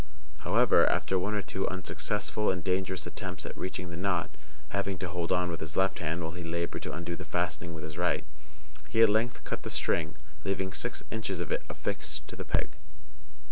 [0.39, 4.31] However, after one or two unsuccessful and dangerous attempts at reaching the knot
[4.69, 7.75] (having to hold on with his left hand while he labored to undo the fastening
[7.75, 8.25] with his right),
[8.89, 12.71] he at length cut the string, leaving six inches of it affixed to the peg.